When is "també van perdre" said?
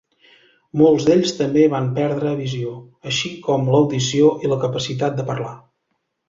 1.41-2.31